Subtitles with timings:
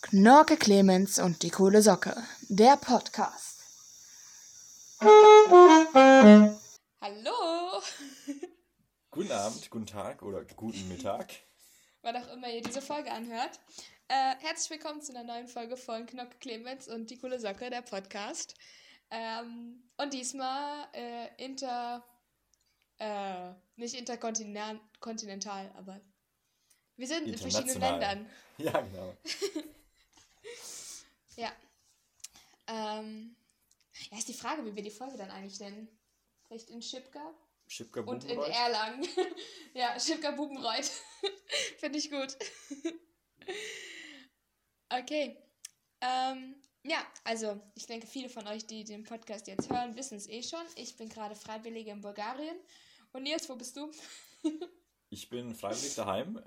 [0.00, 2.16] Knorke Clemens und die coole Socke,
[2.48, 3.60] der Podcast.
[7.02, 7.82] Hallo!
[9.10, 11.34] Guten Abend, guten Tag oder guten Mittag.
[12.00, 13.60] Wann auch immer ihr diese Folge anhört.
[14.08, 17.82] Äh, herzlich willkommen zu einer neuen Folge von Knorke Clemens und die coole Socke, der
[17.82, 18.54] Podcast.
[19.10, 22.02] Ähm, und diesmal äh, inter.
[22.96, 26.00] Äh, nicht interkontinental, aber
[26.98, 28.30] wir sind in verschiedenen Ländern.
[28.58, 29.16] Ja, genau.
[31.36, 31.52] ja.
[32.66, 33.36] Ähm,
[34.10, 35.86] ja, ist die Frage, wie wir die Folge dann eigentlich nennen.
[36.44, 37.34] Vielleicht in Schipka?
[37.68, 39.06] Schipka Und in Erlangen.
[39.74, 40.90] ja, Schipka Bubenreuth.
[41.78, 42.36] Finde ich gut.
[44.88, 45.36] okay.
[46.00, 50.28] Ähm, ja, also ich denke, viele von euch, die den Podcast jetzt hören, wissen es
[50.28, 50.66] eh schon.
[50.74, 52.56] Ich bin gerade Freiwillige in Bulgarien.
[53.12, 53.88] Und Nils, wo bist du?
[55.10, 56.34] Ich bin freiwillig daheim.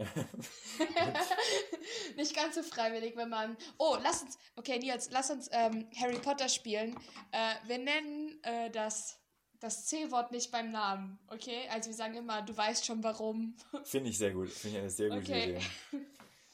[2.16, 3.58] Nicht ganz so freiwillig, wenn man.
[3.80, 4.38] Oh, lass uns.
[4.56, 6.96] Okay, Nils, lass uns ähm, Harry Potter spielen.
[7.32, 9.20] Äh, wir nennen äh, das,
[9.60, 11.68] das C-Wort nicht beim Namen, okay?
[11.72, 13.56] Also wir sagen immer, du weißt schon warum.
[13.84, 14.50] Finde ich sehr gut.
[14.50, 15.56] Finde ich eine sehr gute okay.
[15.56, 15.66] Idee.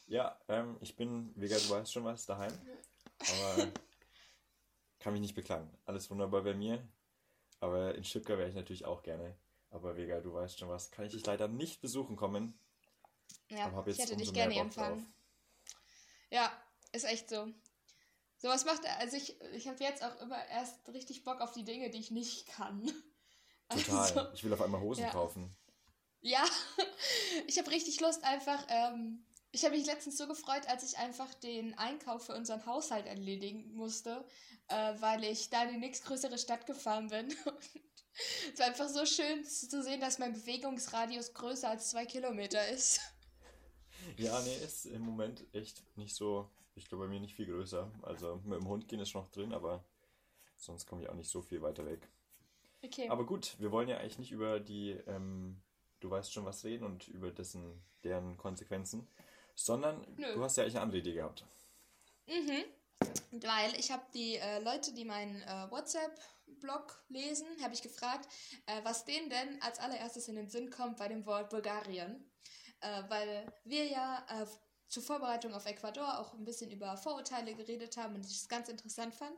[0.07, 2.53] Ja, ähm, ich bin, wie gesagt, du weißt schon was daheim.
[3.19, 3.67] Aber
[4.99, 5.69] kann mich nicht beklagen.
[5.85, 6.87] Alles wunderbar bei mir.
[7.59, 9.35] Aber in Stuttgart wäre ich natürlich auch gerne.
[9.77, 12.59] Aber Vega, du weißt schon was, kann ich dich leider nicht besuchen kommen.
[13.49, 15.05] Ja, ich hätte dich gerne empfangen.
[16.31, 16.51] Ja,
[16.93, 17.47] ist echt so.
[18.39, 21.91] Sowas macht, also ich, ich habe jetzt auch immer erst richtig Bock auf die Dinge,
[21.91, 22.91] die ich nicht kann.
[23.69, 23.99] Total.
[23.99, 25.11] Also, ich will auf einmal Hosen ja.
[25.11, 25.55] kaufen.
[26.21, 26.43] Ja,
[27.47, 28.65] ich habe richtig Lust einfach.
[28.69, 33.05] Ähm, ich habe mich letztens so gefreut, als ich einfach den Einkauf für unseren Haushalt
[33.05, 34.25] erledigen musste,
[34.69, 37.27] äh, weil ich da in die nächstgrößere Stadt gefahren bin.
[38.53, 42.99] es war einfach so schön zu sehen, dass mein Bewegungsradius größer als zwei Kilometer ist.
[44.17, 46.49] Ja, nee, ist im Moment echt nicht so.
[46.75, 47.91] Ich glaube, bei mir nicht viel größer.
[48.03, 49.83] Also mit dem Hund gehen ist noch drin, aber
[50.55, 52.07] sonst komme ich auch nicht so viel weiter weg.
[52.83, 53.09] Okay.
[53.09, 55.59] Aber gut, wir wollen ja eigentlich nicht über die, ähm,
[55.99, 59.07] du weißt schon was reden und über dessen, deren Konsequenzen,
[59.55, 60.33] sondern Nö.
[60.35, 61.45] du hast ja eigentlich eine andere Idee gehabt.
[62.27, 62.63] Mhm.
[63.31, 68.27] Weil ich habe die äh, Leute, die meinen äh, WhatsApp-Blog lesen, habe ich gefragt,
[68.65, 72.31] äh, was denen denn als allererstes in den Sinn kommt bei dem Wort Bulgarien.
[72.79, 74.45] Äh, weil wir ja äh,
[74.87, 78.69] zur Vorbereitung auf Ecuador auch ein bisschen über Vorurteile geredet haben und ich das ganz
[78.69, 79.35] interessant fand.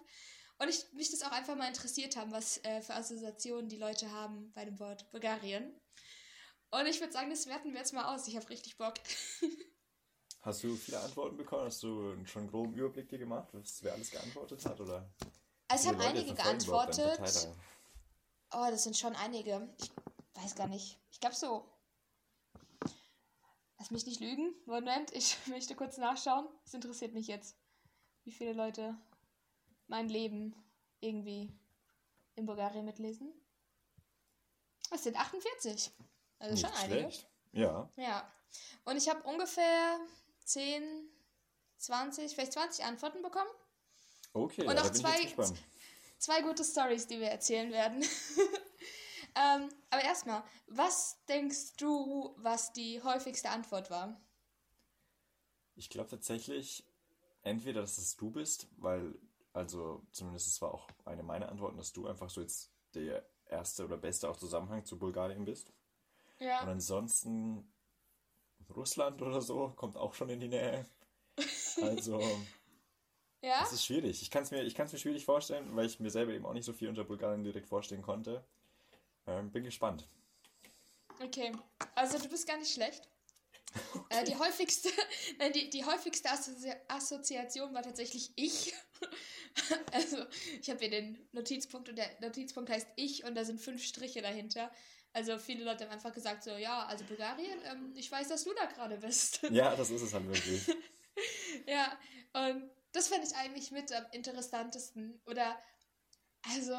[0.60, 4.12] Und ich mich das auch einfach mal interessiert haben, was äh, für Assoziationen die Leute
[4.12, 5.74] haben bei dem Wort Bulgarien.
[6.72, 8.28] Und ich würde sagen, das werten wir jetzt mal aus.
[8.28, 8.96] Ich habe richtig Bock.
[10.42, 11.66] Hast du viele Antworten bekommen?
[11.66, 14.80] Hast du schon einen groben Überblick dir gemacht, was, wer alles geantwortet hat?
[14.80, 15.10] Oder
[15.68, 17.50] also es haben einige geantwortet.
[18.52, 19.70] Oh, das sind schon einige.
[19.78, 19.92] Ich
[20.44, 20.98] weiß gar nicht.
[21.12, 21.70] Ich glaube so.
[23.78, 24.56] Lass mich nicht lügen.
[24.66, 26.48] Moment, ich möchte kurz nachschauen.
[26.66, 27.56] Es interessiert mich jetzt,
[28.24, 28.98] wie viele Leute
[29.88, 30.56] mein Leben
[31.02, 31.54] irgendwie
[32.36, 33.32] in Bulgarien mitlesen.
[34.92, 35.92] Es sind 48.
[36.40, 37.00] Also Nicht schon einige.
[37.02, 37.28] Schlecht.
[37.52, 37.90] Ja.
[37.96, 38.32] Ja.
[38.86, 40.00] Und ich habe ungefähr
[40.50, 40.84] 10,
[41.78, 43.50] 20, vielleicht 20 Antworten bekommen.
[44.34, 45.16] Okay, und auch zwei,
[46.18, 48.04] zwei gute Stories, die wir erzählen werden.
[49.36, 54.20] ähm, aber erstmal, was denkst du, was die häufigste Antwort war?
[55.76, 56.84] Ich glaube tatsächlich,
[57.42, 59.16] entweder, dass es du bist, weil,
[59.54, 63.86] also zumindest es war auch eine meiner Antworten, dass du einfach so jetzt der erste
[63.86, 65.72] oder beste auch Zusammenhang zu Bulgarien bist.
[66.40, 66.62] Ja.
[66.62, 67.72] Und ansonsten
[68.76, 70.86] Russland oder so kommt auch schon in die Nähe.
[71.82, 72.20] Also,
[73.42, 73.64] ja?
[73.64, 74.22] es ist schwierig.
[74.22, 76.74] Ich kann es mir, mir schwierig vorstellen, weil ich mir selber eben auch nicht so
[76.74, 78.44] viel unter Bulgarien direkt vorstellen konnte.
[79.26, 80.10] Ähm, bin gespannt.
[81.22, 81.54] Okay,
[81.96, 83.08] also du bist gar nicht schlecht.
[83.94, 84.22] Okay.
[84.22, 84.90] Äh, die häufigste,
[85.38, 88.74] nein, die, die häufigste Assozi Assoziation war tatsächlich ich.
[89.92, 90.26] also
[90.60, 94.24] ich habe hier den Notizpunkt und der Notizpunkt heißt ich und da sind fünf Striche
[94.24, 94.72] dahinter.
[95.14, 98.54] Also viele Leute haben einfach gesagt so, ja, also Bulgarien, ähm, ich weiß, dass du
[98.54, 99.42] da gerade bist.
[99.52, 100.68] Ja, das ist es halt wirklich.
[101.68, 101.98] ja,
[102.34, 105.20] und das fände ich eigentlich mit am interessantesten.
[105.26, 105.58] Oder,
[106.54, 106.74] also,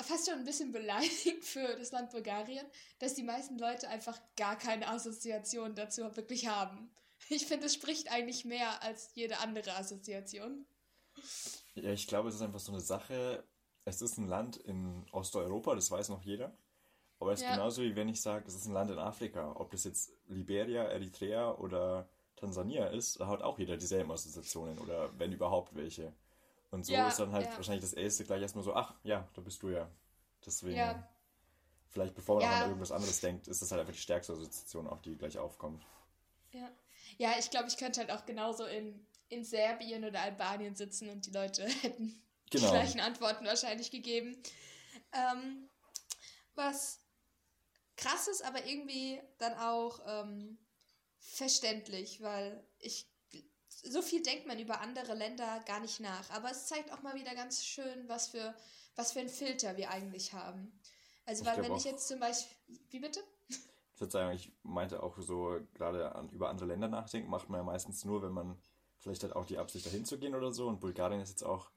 [0.00, 2.66] fast schon ein bisschen beleidigt für das Land Bulgarien,
[2.98, 6.90] dass die meisten Leute einfach gar keine Assoziation dazu wirklich haben.
[7.28, 10.66] Ich finde, es spricht eigentlich mehr als jede andere Assoziation.
[11.74, 13.44] Ja, ich glaube, es ist einfach so eine Sache.
[13.84, 16.56] Es ist ein Land in Osteuropa, das weiß noch jeder.
[17.22, 17.54] Aber es ist ja.
[17.54, 19.52] genauso wie wenn ich sage, es ist ein Land in Afrika.
[19.54, 25.16] Ob das jetzt Liberia, Eritrea oder Tansania ist, da hat auch jeder dieselben Assoziationen oder
[25.18, 26.12] wenn überhaupt welche.
[26.72, 27.56] Und so ja, ist dann halt ja.
[27.56, 29.88] wahrscheinlich das Erste gleich erstmal so, ach ja, da bist du ja.
[30.44, 31.04] Deswegen,
[31.90, 35.00] vielleicht bevor man an irgendwas anderes denkt, ist das halt einfach die stärkste Assoziation, auch
[35.00, 35.86] die gleich aufkommt.
[36.50, 36.68] Ja.
[37.18, 41.24] Ja, ich glaube, ich könnte halt auch genauso in, in Serbien oder Albanien sitzen und
[41.26, 42.20] die Leute hätten
[42.50, 42.64] genau.
[42.66, 44.36] die gleichen Antworten wahrscheinlich gegeben.
[45.12, 45.68] Ähm,
[46.54, 47.01] was
[47.96, 50.58] krass ist, aber irgendwie dann auch ähm,
[51.18, 53.08] verständlich, weil ich
[53.84, 56.30] so viel denkt man über andere Länder gar nicht nach.
[56.30, 58.54] Aber es zeigt auch mal wieder ganz schön, was für,
[58.94, 60.72] was für ein Filter wir eigentlich haben.
[61.24, 62.56] Also, ich weil wenn ich jetzt zum Beispiel.
[62.90, 63.20] Wie bitte?
[63.48, 67.60] Ich würde sagen, ich meinte auch so, gerade an, über andere Länder nachdenken, macht man
[67.60, 68.60] ja meistens nur, wenn man
[68.98, 70.66] vielleicht hat auch die Absicht, dahin zu gehen oder so.
[70.66, 71.70] Und Bulgarien ist jetzt auch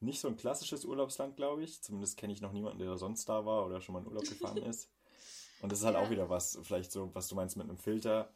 [0.00, 1.82] nicht so ein klassisches Urlaubsland, glaube ich.
[1.82, 4.56] Zumindest kenne ich noch niemanden, der sonst da war oder schon mal in Urlaub gefahren
[4.62, 4.90] ist.
[5.60, 6.02] Und das ist halt ja.
[6.02, 8.32] auch wieder was, vielleicht so, was du meinst mit einem Filter.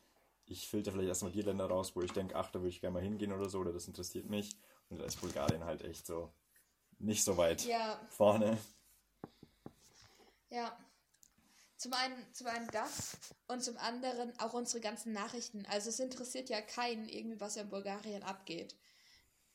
[0.46, 2.94] Ich filter vielleicht erstmal die Länder raus, wo ich denke, ach, da würde ich gerne
[2.94, 4.56] mal hingehen oder so, oder das interessiert mich.
[4.88, 6.32] Und da ist Bulgarien halt echt so
[6.98, 8.00] nicht so weit ja.
[8.08, 8.58] vorne.
[10.50, 10.76] Ja.
[11.76, 13.16] Zum einen, zum einen das
[13.48, 15.66] und zum anderen auch unsere ganzen Nachrichten.
[15.66, 18.76] Also es interessiert ja keinen irgendwie, was in Bulgarien abgeht.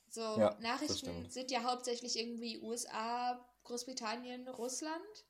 [0.10, 5.26] So, ja, Nachrichten sind ja hauptsächlich irgendwie USA, Großbritannien, Russland.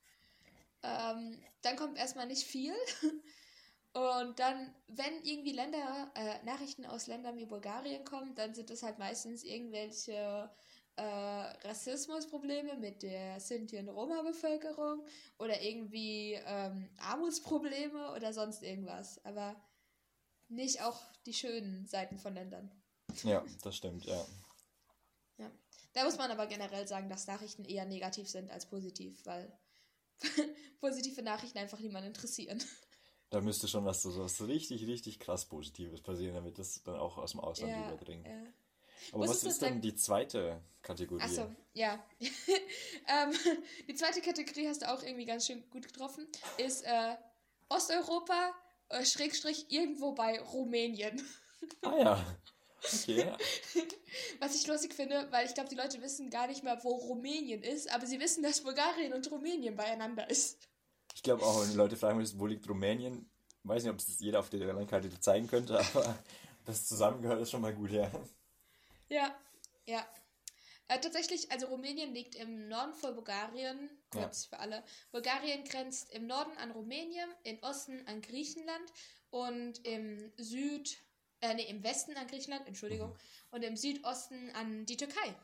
[0.84, 2.74] Ähm, dann kommt erstmal nicht viel.
[3.94, 8.84] Und dann, wenn irgendwie Länder, äh, Nachrichten aus Ländern wie Bulgarien kommen, dann sind das
[8.84, 10.52] halt meistens irgendwelche
[10.98, 15.04] äh, Rassismusprobleme mit der Sinti- und Roma-Bevölkerung
[15.40, 19.24] oder irgendwie ähm, Armutsprobleme oder sonst irgendwas.
[19.26, 19.56] Aber
[20.48, 22.72] nicht auch die schönen Seiten von Ländern.
[23.24, 24.26] Ja, das stimmt, ja.
[25.38, 25.52] Ja.
[25.94, 29.52] Da muss man aber generell sagen, dass Nachrichten eher negativ sind als positiv, weil
[30.82, 32.64] positive Nachrichten einfach niemanden interessieren.
[33.30, 37.18] Da müsste schon was so was richtig, richtig krass Positives passieren, damit das dann auch
[37.18, 38.26] aus dem Ausland ja, überdringt.
[38.26, 38.44] Ja.
[39.12, 41.22] Aber Wusstest was ist denn die zweite Kategorie?
[41.22, 42.04] Achso, ja.
[42.20, 43.34] ähm,
[43.88, 46.28] die zweite Kategorie hast du auch irgendwie ganz schön gut getroffen.
[46.58, 47.16] Ist äh,
[47.70, 48.54] Osteuropa,
[48.90, 51.22] äh, Schrägstrich, irgendwo bei Rumänien.
[51.82, 52.38] ah ja.
[52.84, 53.32] Okay.
[54.40, 57.64] Was ich lustig finde, weil ich glaube, die Leute wissen gar nicht mehr, wo Rumänien
[57.64, 60.58] ist, aber sie wissen, dass Bulgarien und Rumänien beieinander ist.
[61.16, 63.30] Ich glaube auch, wenn die Leute fragen müssen, wo liegt Rumänien,
[63.64, 66.18] weiß nicht, ob es jeder auf der Landkarte zeigen könnte, aber
[66.66, 68.12] das zusammengehört ist schon mal gut, ja.
[69.10, 69.36] Ja,
[69.86, 70.06] ja.
[70.90, 74.58] Äh, tatsächlich, also Rumänien liegt im Norden von Bulgarien, kurz ja.
[74.58, 74.84] für alle.
[75.12, 78.94] Bulgarien grenzt im Norden an Rumänien, im Osten an Griechenland
[79.30, 80.98] und im Süd
[81.42, 83.18] äh, nee, im Westen an Griechenland, Entschuldigung, mhm.
[83.52, 85.36] und im Südosten an die Türkei.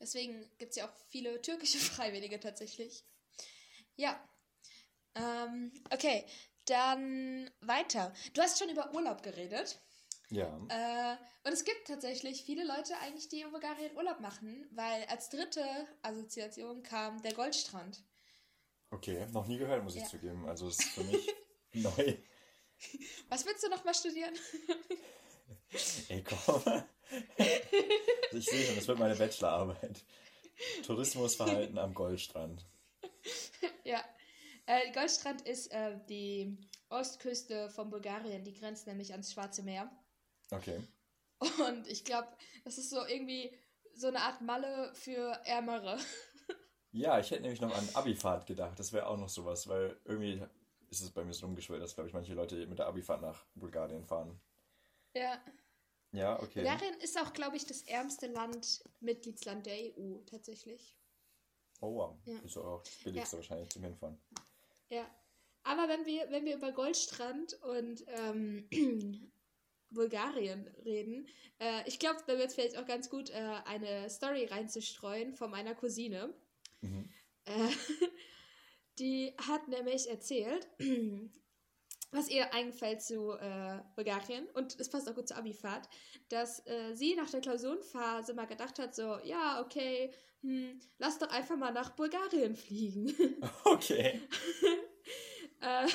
[0.00, 3.04] Deswegen gibt es ja auch viele türkische Freiwillige tatsächlich.
[3.96, 4.22] Ja.
[5.14, 6.26] Ähm, okay,
[6.66, 8.12] dann weiter.
[8.34, 9.80] Du hast schon über Urlaub geredet.
[10.30, 10.48] Ja.
[10.68, 11.16] Äh,
[11.46, 15.64] und es gibt tatsächlich viele Leute eigentlich, die in Bulgarien Urlaub machen, weil als dritte
[16.02, 18.04] Assoziation kam der Goldstrand.
[18.90, 20.02] Okay, noch nie gehört, muss ja.
[20.02, 20.46] ich zugeben.
[20.48, 21.28] Also ist für mich
[21.72, 22.16] neu.
[23.28, 24.34] Was willst du noch mal studieren?
[26.08, 26.62] Ey, komm.
[26.66, 30.04] Also ich sehe schon, das wird meine Bachelorarbeit.
[30.84, 32.64] Tourismusverhalten am Goldstrand.
[33.84, 34.04] Ja.
[34.66, 36.58] Äh, Goldstrand ist äh, die
[36.88, 38.42] Ostküste von Bulgarien.
[38.42, 39.90] Die grenzt nämlich ans Schwarze Meer.
[40.50, 40.80] Okay.
[41.38, 42.28] Und ich glaube,
[42.64, 43.56] das ist so irgendwie
[43.94, 45.98] so eine Art Malle für Ärmere.
[46.90, 48.78] Ja, ich hätte nämlich noch an Abifahrt gedacht.
[48.78, 50.42] Das wäre auch noch sowas, weil irgendwie
[50.90, 53.44] ist es bei mir so rumgeschwört, dass, glaube ich, manche Leute mit der Abifahrt nach
[53.54, 54.40] Bulgarien fahren.
[55.14, 55.40] Ja.
[56.12, 56.62] Ja, okay.
[56.62, 60.96] Bulgarien ist auch, glaube ich, das ärmste Land, Mitgliedsland der EU, tatsächlich.
[61.80, 62.16] Oh, wow.
[62.24, 62.38] Ja.
[62.40, 63.42] Ist auch das billigste ja.
[63.42, 64.18] wahrscheinlich zum Hinfahren.
[64.88, 65.06] Ja.
[65.64, 68.68] Aber wenn wir, wenn wir über Goldstrand und ähm,
[69.90, 71.26] Bulgarien reden,
[71.58, 75.50] äh, ich glaube, da wird es vielleicht auch ganz gut, äh, eine Story reinzustreuen von
[75.50, 76.32] meiner Cousine.
[76.82, 77.10] Mhm.
[77.44, 77.68] Äh,
[78.98, 80.68] die hat nämlich erzählt,
[82.12, 85.88] was ihr eingefällt zu äh, Bulgarien und es passt auch gut zur Abifahrt,
[86.28, 90.12] dass äh, sie nach der Klausurenphase mal gedacht hat, so, ja, okay,
[90.42, 93.14] hm, lass doch einfach mal nach Bulgarien fliegen.
[93.64, 94.20] Okay.
[95.60, 95.86] äh,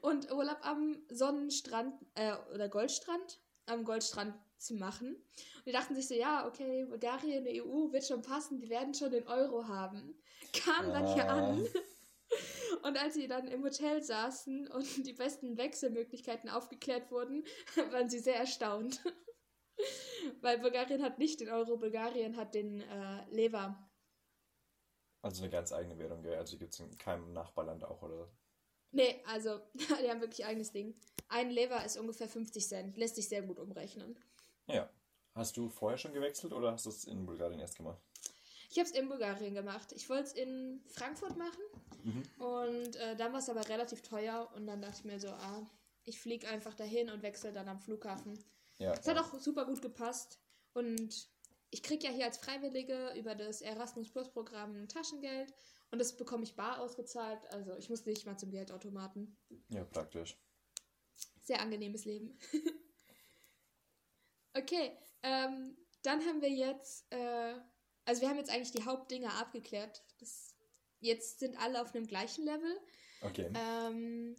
[0.00, 5.16] und Urlaub am Sonnenstrand äh, oder Goldstrand, am Goldstrand zu machen.
[5.16, 8.94] Und die dachten sich so, ja, okay, Bulgarien, die EU wird schon passen, die werden
[8.94, 10.14] schon den Euro haben.
[10.52, 11.80] Kam dann hier an ah.
[12.82, 17.44] Und als sie dann im Hotel saßen und die besten Wechselmöglichkeiten aufgeklärt wurden,
[17.90, 19.02] waren sie sehr erstaunt.
[20.40, 23.88] Weil Bulgarien hat nicht den Euro, Bulgarien hat den äh, Lever.
[25.22, 26.36] Also eine ganz eigene Währung, gell?
[26.36, 28.30] Also gibt es in keinem Nachbarland auch, oder?
[28.92, 30.98] Nee, also die haben wirklich eigenes Ding.
[31.28, 34.18] Ein Lever ist ungefähr 50 Cent, lässt sich sehr gut umrechnen.
[34.66, 34.90] Ja.
[35.34, 38.02] Hast du vorher schon gewechselt oder hast du es in Bulgarien erst gemacht?
[38.70, 39.92] Ich habe es in Bulgarien gemacht.
[39.92, 41.62] Ich wollte es in Frankfurt machen
[42.04, 42.22] mhm.
[42.38, 45.68] und äh, dann war es aber relativ teuer und dann dachte ich mir so, ah,
[46.04, 48.38] ich fliege einfach dahin und wechsle dann am Flughafen.
[48.78, 48.92] Ja.
[48.92, 50.38] Es hat auch super gut gepasst.
[50.72, 51.28] Und
[51.70, 55.52] ich kriege ja hier als Freiwillige über das Erasmus Plus Programm Taschengeld
[55.90, 57.40] und das bekomme ich bar ausgezahlt.
[57.52, 59.36] Also ich muss nicht mal zum Geldautomaten.
[59.68, 60.38] Ja, praktisch.
[61.42, 62.38] Sehr angenehmes Leben.
[64.54, 67.54] okay, ähm, dann haben wir jetzt, äh,
[68.10, 70.02] also wir haben jetzt eigentlich die Hauptdinge abgeklärt.
[70.18, 70.52] Das,
[70.98, 72.76] jetzt sind alle auf einem gleichen Level.
[73.22, 73.48] Okay.
[73.54, 74.34] Ähm,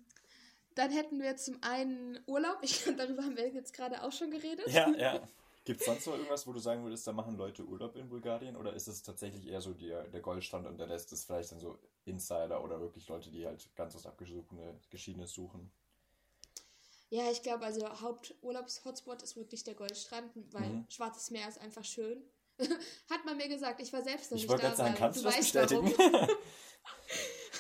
[0.76, 2.58] dann hätten wir zum einen Urlaub.
[2.64, 4.68] Ich, darüber haben wir jetzt gerade auch schon geredet.
[4.68, 5.26] Ja, ja.
[5.64, 8.58] Gibt es sonst noch irgendwas, wo du sagen würdest, da machen Leute Urlaub in Bulgarien?
[8.58, 11.60] Oder ist es tatsächlich eher so die, der Goldstand und der Rest ist vielleicht dann
[11.60, 15.72] so Insider oder wirklich Leute, die halt ganz was Abgeschiedenes suchen?
[17.10, 20.86] Ja, ich glaube, also Haupturlaubs-Hotspot ist wirklich der Goldstrand, weil mhm.
[20.90, 22.22] Schwarzes Meer ist einfach schön.
[23.10, 24.56] Hat man mir gesagt, ich war selbst noch ich nicht da.
[24.56, 25.94] Ich wollte gerade sagen, kannst du das bestätigen?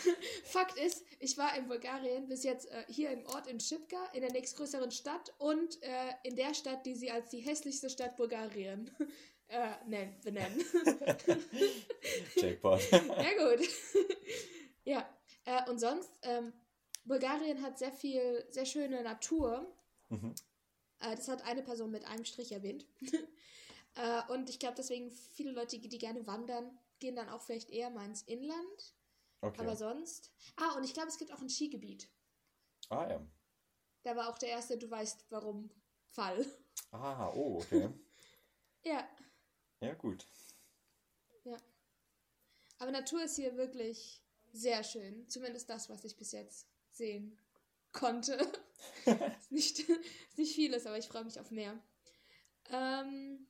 [0.45, 4.21] Fakt ist, ich war in Bulgarien bis jetzt äh, hier im Ort in Schipka, in
[4.21, 8.89] der nächstgrößeren Stadt und äh, in der Stadt, die sie als die hässlichste Stadt Bulgarien
[9.47, 10.63] äh, nennen, benennen.
[12.35, 12.81] Jackpot.
[12.91, 12.99] ja,
[13.55, 13.67] gut.
[14.83, 15.09] ja,
[15.45, 16.53] äh, und sonst, ähm,
[17.05, 19.65] Bulgarien hat sehr viel, sehr schöne Natur.
[20.09, 20.33] Mhm.
[20.99, 22.85] Äh, das hat eine Person mit einem Strich erwähnt.
[23.95, 27.89] Äh, und ich glaube, deswegen viele Leute, die gerne wandern, gehen dann auch vielleicht eher
[27.89, 28.95] mal ins Inland.
[29.41, 29.61] Okay.
[29.61, 30.31] Aber sonst.
[30.55, 32.09] Ah, und ich glaube, es gibt auch ein Skigebiet.
[32.89, 33.25] Ah, ja.
[34.03, 35.69] Da war auch der erste, du weißt warum,
[36.11, 36.45] Fall.
[36.91, 37.89] Ah, oh, okay.
[38.83, 39.07] ja.
[39.79, 40.25] Ja, gut.
[41.43, 41.57] Ja.
[42.79, 44.21] Aber Natur ist hier wirklich
[44.51, 45.27] sehr schön.
[45.29, 47.39] Zumindest das, was ich bis jetzt sehen
[47.91, 48.37] konnte.
[49.49, 51.79] nicht, ist nicht vieles, aber ich freue mich auf mehr.
[52.69, 53.47] Ähm,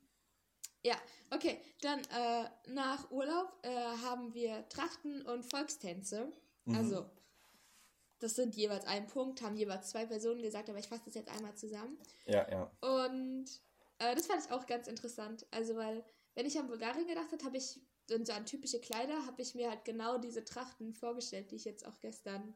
[0.83, 0.95] ja,
[1.29, 1.59] okay.
[1.81, 6.31] Dann äh, nach Urlaub äh, haben wir Trachten und Volkstänze.
[6.65, 6.75] Mhm.
[6.75, 7.09] Also,
[8.19, 11.29] das sind jeweils ein Punkt, haben jeweils zwei Personen gesagt, aber ich fasse das jetzt
[11.29, 11.97] einmal zusammen.
[12.25, 12.71] Ja, ja.
[12.81, 13.45] Und
[13.99, 15.45] äh, das fand ich auch ganz interessant.
[15.51, 16.03] Also, weil,
[16.35, 17.79] wenn ich an Bulgarien gedacht habe, habe ich
[18.13, 21.65] und so an typische Kleider, habe ich mir halt genau diese Trachten vorgestellt, die ich
[21.65, 22.53] jetzt auch gestern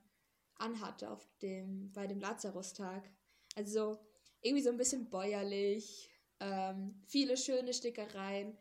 [0.55, 3.09] anhatte auf dem, bei dem Lazarustag.
[3.55, 3.99] Also
[4.41, 8.57] irgendwie so ein bisschen bäuerlich, ähm, viele schöne Stickereien.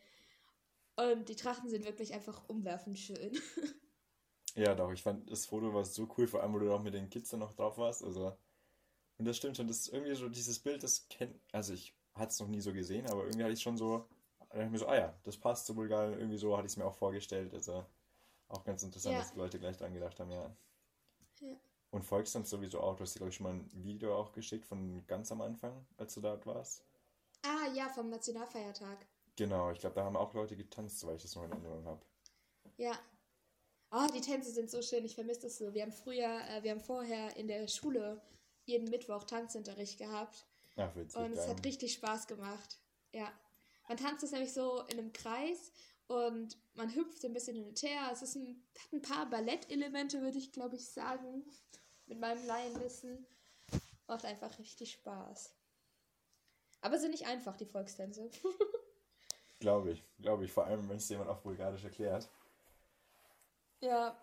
[0.96, 3.36] Und die Trachten sind wirklich einfach umwerfend schön.
[4.54, 6.94] ja, doch, ich fand das Foto war so cool, vor allem, wo du auch mit
[6.94, 8.04] den Kids dann noch drauf warst.
[8.04, 8.36] Also,
[9.18, 12.30] und das stimmt schon, das ist irgendwie so dieses Bild, das kennt, also ich hatte
[12.30, 14.08] es noch nie so gesehen, aber irgendwie hatte ich schon so,
[14.50, 16.76] da ich mir so, ah ja, das passt zu Bulgarien, irgendwie so hatte ich es
[16.76, 17.52] mir auch vorgestellt.
[17.54, 17.84] Also
[18.48, 19.20] auch ganz interessant, ja.
[19.20, 20.56] dass die Leute gleich dran gedacht haben, ja.
[21.40, 21.56] ja.
[21.90, 24.32] Und folgst dann sowieso auch, du hast dir, glaube ich, schon mal ein Video auch
[24.32, 26.84] geschickt von ganz am Anfang, als du dort warst.
[27.44, 29.06] Ah, ja, vom Nationalfeiertag.
[29.36, 32.00] Genau, ich glaube, da haben auch Leute getanzt, weil ich das noch in Erinnerung habe.
[32.76, 32.98] Ja.
[33.90, 35.74] Oh, die Tänze sind so schön, ich vermisse das so.
[35.74, 38.20] Wir haben früher, äh, wir haben vorher in der Schule
[38.64, 40.46] jeden Mittwoch Tanzunterricht gehabt.
[40.76, 41.20] Ach, witzig.
[41.20, 42.78] Und es hat richtig Spaß gemacht.
[43.12, 43.30] Ja.
[43.88, 45.70] Man tanzt es nämlich so in einem Kreis
[46.06, 48.08] und man hüpft ein bisschen hin und her.
[48.12, 51.44] Es ist ein, hat ein paar Ballettelemente, würde ich glaube ich sagen,
[52.06, 53.26] mit meinem Laienwissen.
[54.06, 55.54] Macht einfach richtig Spaß.
[56.84, 58.28] Aber sind nicht einfach, die Volkstänze.
[59.58, 60.52] glaube ich, glaube ich.
[60.52, 62.28] Vor allem, wenn es jemand auf Bulgarisch erklärt.
[63.80, 64.14] Ja,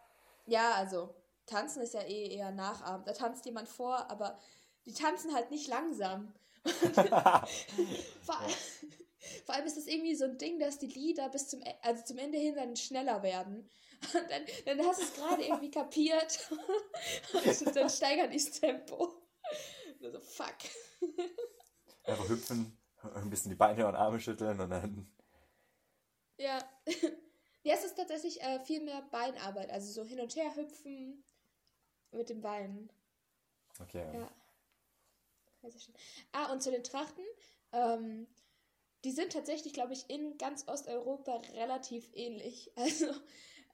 [0.46, 1.16] ja, also
[1.48, 3.04] tanzen ist ja eh eher Nachahmen.
[3.04, 4.38] Da tanzt jemand vor, aber
[4.86, 6.36] die tanzen halt nicht langsam.
[6.64, 8.54] vor, allem,
[9.46, 12.04] vor, allem ist das irgendwie so ein Ding, dass die Lieder bis zum, e, also
[12.04, 13.68] zum Ende hin dann schneller werden.
[14.14, 16.48] Und dann, dann hast du es gerade irgendwie kapiert.
[17.34, 19.16] und dann steigert das Tempo.
[20.00, 20.58] so, fuck.
[22.04, 22.78] Einfach hüpfen,
[23.16, 25.08] ein bisschen die Beine und Arme schütteln und dann.
[26.38, 26.60] Ja.
[27.64, 31.24] Ja, es ist tatsächlich äh, viel mehr Beinarbeit, also so hin und her hüpfen
[32.12, 32.92] mit den Beinen.
[33.80, 34.04] Okay.
[34.14, 34.32] Ja.
[36.32, 37.24] Ah, und zu den Trachten.
[37.72, 38.28] Ähm,
[39.04, 42.72] die sind tatsächlich, glaube ich, in ganz Osteuropa relativ ähnlich.
[42.78, 43.14] Also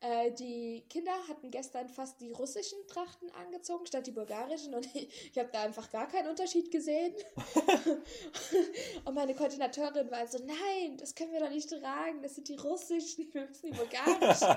[0.02, 4.74] äh, die Kinder hatten gestern fast die russischen Trachten angezogen, statt die bulgarischen.
[4.76, 7.14] Und ich, ich habe da einfach gar keinen Unterschied gesehen.
[9.06, 12.22] und meine Koordinatorin war so, nein, das können wir doch nicht tragen.
[12.22, 14.56] Das sind die russischen, wir müssen die bulgarischen.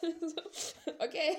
[0.98, 1.36] okay.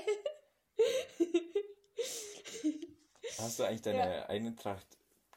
[3.38, 4.30] Hast du eigentlich deine ja.
[4.30, 4.88] eigene Tracht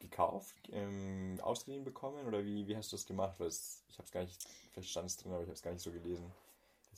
[0.01, 3.39] gekauft, ähm, ausgeliehen bekommen oder wie, wie hast du das gemacht?
[3.39, 5.91] Weil es, ich habe es gar nicht, drin, aber ich habe es gar nicht so
[5.91, 6.31] gelesen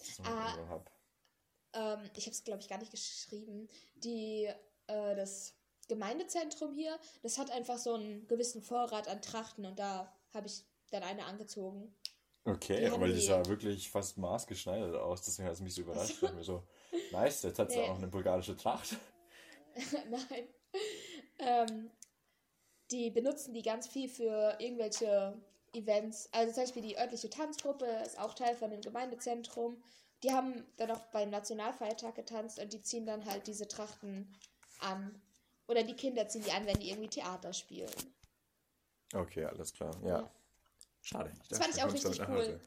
[0.02, 0.90] ich ah, habe.
[1.72, 3.68] Ähm, ich habe es, glaube ich, gar nicht geschrieben.
[3.96, 4.48] Die,
[4.86, 5.54] äh, das
[5.88, 10.64] Gemeindezentrum hier, das hat einfach so einen gewissen Vorrat an Trachten und da habe ich
[10.90, 11.94] dann eine angezogen.
[12.44, 16.22] Okay, die aber die sah wirklich fast maßgeschneidert aus, deswegen hat es mich so überrascht.
[16.22, 16.62] ich mir so,
[17.12, 17.88] nice, jetzt hat sie nee.
[17.88, 18.96] auch eine bulgarische Tracht.
[20.10, 20.48] Nein.
[21.38, 21.90] Ähm,
[22.90, 25.36] die benutzen die ganz viel für irgendwelche
[25.76, 26.28] Events.
[26.32, 29.82] Also zum Beispiel die örtliche Tanzgruppe ist auch Teil von dem Gemeindezentrum.
[30.22, 34.34] Die haben dann auch beim Nationalfeiertag getanzt und die ziehen dann halt diese Trachten
[34.80, 35.20] an.
[35.68, 37.90] Oder die Kinder ziehen die an, wenn die irgendwie Theater spielen.
[39.14, 39.94] Okay, alles klar.
[40.02, 40.20] Ja.
[40.20, 40.30] ja.
[41.02, 41.32] Schade.
[41.42, 42.60] Ich das fand ich auch richtig cool.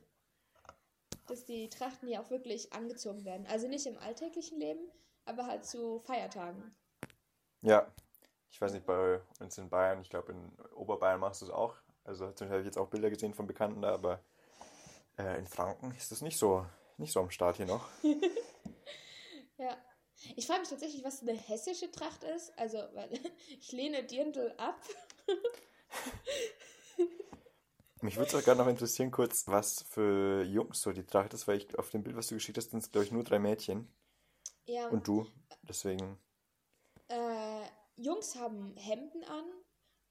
[1.27, 3.45] Dass die Trachten hier auch wirklich angezogen werden.
[3.47, 4.89] Also nicht im alltäglichen Leben,
[5.25, 6.75] aber halt zu Feiertagen.
[7.61, 7.91] Ja.
[8.51, 11.75] Ich weiß nicht, bei uns in Bayern, ich glaube in Oberbayern machst du es auch.
[12.09, 14.19] Also zum Beispiel habe ich jetzt auch Bilder gesehen von Bekannten da, aber
[15.19, 16.65] äh, in Franken ist das nicht so,
[16.97, 17.87] nicht so am Start hier noch.
[19.57, 19.77] ja.
[20.35, 22.51] Ich frage mich tatsächlich, was eine hessische Tracht ist.
[22.57, 23.11] Also, weil
[23.59, 24.81] ich lehne Dirndl ab.
[28.01, 31.47] Mich würde es auch gerade noch interessieren, kurz, was für Jungs so die Tracht ist,
[31.47, 33.39] weil ich auf dem Bild, was du geschickt hast, sind es, glaube ich, nur drei
[33.39, 33.87] Mädchen.
[34.65, 34.87] Ja.
[34.87, 35.27] Und du,
[35.63, 36.17] deswegen.
[37.09, 39.43] Äh, Jungs haben Hemden an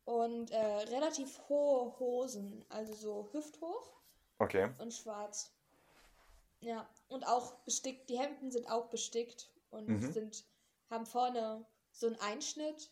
[0.08, 3.92] und äh, relativ hohe Hosen, also so hüfthoch.
[4.38, 4.70] Okay.
[4.78, 5.52] Und schwarz.
[6.60, 10.10] Ja, und auch bestickt, die Hemden sind auch bestickt und mhm.
[10.10, 10.44] sind,
[10.88, 12.90] haben vorne so einen Einschnitt.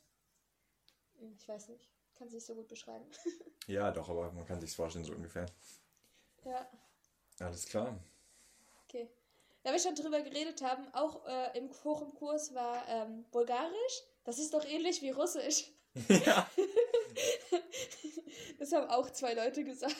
[1.39, 3.07] Ich weiß nicht, kann es nicht so gut beschreiben.
[3.67, 5.47] ja, doch, aber man kann sich vorstellen, so ungefähr.
[6.45, 6.69] Ja.
[7.41, 7.99] Alles klar.
[8.85, 9.09] Okay.
[9.63, 14.03] Da wir schon drüber geredet haben, auch äh, im Hoch im Kurs war ähm, Bulgarisch.
[14.25, 15.73] Das ist doch ähnlich wie Russisch.
[16.09, 16.47] Ja.
[18.59, 19.97] das haben auch zwei Leute gesagt.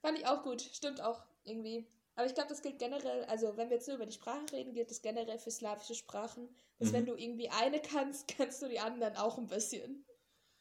[0.00, 0.62] Fand ich auch gut.
[0.62, 1.86] Stimmt auch irgendwie.
[2.14, 4.72] Aber ich glaube, das gilt generell, also wenn wir jetzt nur über die Sprache reden,
[4.72, 6.48] gilt das generell für slawische Sprachen.
[6.78, 6.92] Dass mhm.
[6.94, 10.04] wenn du irgendwie eine kannst, kannst du die anderen auch ein bisschen.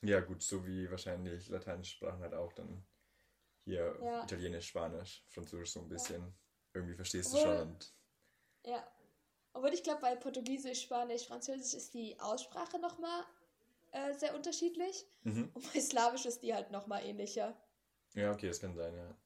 [0.02, 2.86] Ja, gut, so wie wahrscheinlich lateinische Sprachen halt auch dann
[3.64, 4.24] hier ja.
[4.24, 6.22] Italienisch, Spanisch, Französisch so ein bisschen.
[6.22, 6.34] Ja.
[6.74, 7.62] Irgendwie verstehst du schon.
[7.62, 7.94] Und
[8.66, 8.86] ja.
[9.54, 13.24] Obwohl ich glaube, bei Portugiesisch, Spanisch, Französisch ist die Aussprache nochmal
[13.96, 15.06] äh, sehr unterschiedlich.
[15.24, 15.50] Mhm.
[15.54, 17.58] Und bei Slawisch ist die halt nochmal ähnlicher.
[18.14, 19.18] Ja, okay, das kann sein, ja.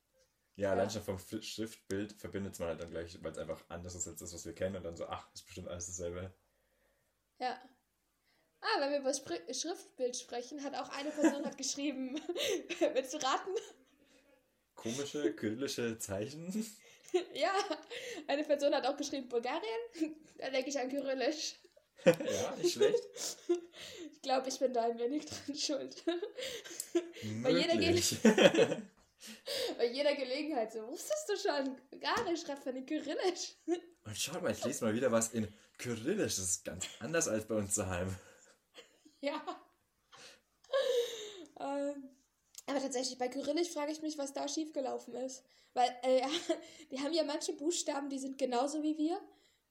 [0.55, 4.07] Ja, allein schon vom Schriftbild verbindet man halt dann gleich, weil es einfach anders ist
[4.07, 6.33] als das, was wir kennen und dann so, ach, ist bestimmt alles dasselbe.
[7.39, 7.61] Ja.
[8.59, 12.19] Ah, wenn wir über Spr Schriftbild sprechen, hat auch eine Person hat geschrieben,
[12.93, 13.55] willst du raten?
[14.75, 16.51] Komische kyrillische Zeichen?
[17.33, 17.53] ja,
[18.27, 21.55] eine Person hat auch geschrieben Bulgarien, da denke ich an Kyrillisch.
[22.05, 23.03] Ja, nicht schlecht.
[24.13, 26.03] Ich glaube, ich bin da ein wenig dran schuld.
[27.43, 28.81] Bei jeder Gelegenheit.
[29.77, 33.55] Bei jeder Gelegenheit so, wusstest du schon, Bulgarisch schreibt man in Kyrillisch.
[33.65, 36.37] Und schau mal, ich lese mal wieder was in Kyrillisch.
[36.37, 38.15] Das ist ganz anders als bei uns daheim.
[39.19, 39.41] Ja.
[41.59, 42.09] Ähm,
[42.65, 45.43] aber tatsächlich, bei Kyrillisch frage ich mich, was da schiefgelaufen ist.
[45.73, 46.21] Weil, äh,
[46.91, 49.19] die haben ja manche Buchstaben, die sind genauso wie wir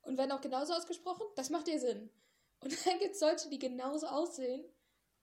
[0.09, 1.27] und werden auch genauso ausgesprochen.
[1.37, 2.11] Das macht ja Sinn.
[2.61, 4.65] Und dann gibt es solche, die genauso aussehen,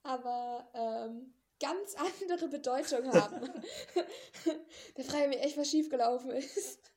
[0.04, 3.42] aber ähm, ganz andere Bedeutung haben.
[4.96, 6.94] da frage ich mich echt, was schiefgelaufen ist.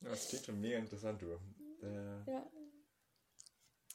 [0.00, 1.38] Ja, das klingt schon mega interessant, du.
[1.82, 2.30] Äh...
[2.30, 2.50] Ja.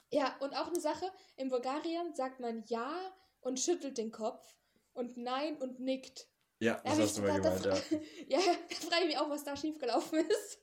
[0.09, 2.97] Ja, und auch eine Sache, in Bulgarien sagt man Ja
[3.41, 4.55] und schüttelt den Kopf
[4.93, 6.29] und Nein und nickt.
[6.59, 7.75] Ja, das hast du mal gemeint, ja.
[8.27, 10.59] ja, da frage ich mich auch, was da schiefgelaufen ist.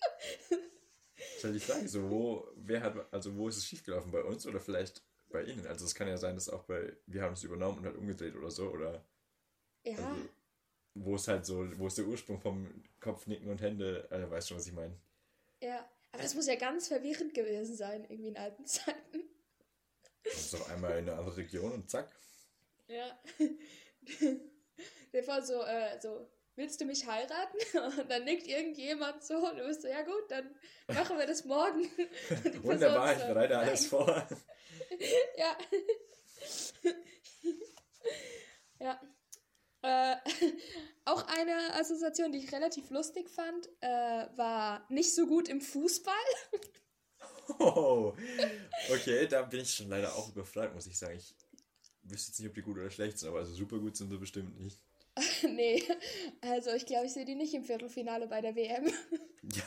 [1.16, 4.11] Das ist die Frage, so, wo, wer hat, also wo ist es schiefgelaufen?
[4.11, 5.66] Bei uns oder vielleicht bei Ihnen?
[5.66, 8.35] Also es kann ja sein, dass auch bei, wir haben es übernommen und halt umgedreht
[8.35, 9.05] oder so, oder
[9.85, 9.96] ja.
[9.96, 10.29] Also,
[10.94, 14.59] wo ist halt so, wo ist der Ursprung vom Kopfnicken und Hände, äh, weißt schon,
[14.59, 14.96] was ich meine.
[15.61, 19.24] Ja, aber das muss ja ganz verwirrend gewesen sein, irgendwie in alten Zeiten.
[20.22, 22.09] Das ist doch einmal in eine andere Region und zack.
[22.87, 23.18] Ja.
[25.12, 27.59] Der war so, äh, so, willst du mich heiraten?
[28.01, 30.55] Und dann nickt irgendjemand so und du bist so, ja gut, dann
[30.88, 31.90] machen wir das morgen.
[32.62, 34.07] Wunderbar, ich bereite alles vor.
[35.37, 35.57] ja.
[38.79, 39.01] ja.
[39.83, 40.17] Äh,
[41.05, 46.14] auch eine Assoziation, die ich relativ lustig fand, äh, war nicht so gut im Fußball.
[47.59, 48.14] Oh,
[48.90, 51.19] okay, da bin ich schon leider auch überfragt, muss ich sagen.
[51.19, 51.35] Ich
[52.03, 54.17] wüsste jetzt nicht, ob die gut oder schlecht sind, aber also super gut sind sie
[54.17, 54.81] bestimmt nicht.
[55.50, 55.83] nee,
[56.40, 58.90] also ich glaube, ich sehe die nicht im Viertelfinale bei der WM.
[59.52, 59.64] Ja.